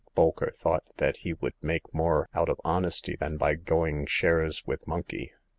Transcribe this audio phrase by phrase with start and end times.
[0.17, 4.87] Bolker thought that he would make more out of honesty than by going shares with
[4.87, 5.31] Monkey.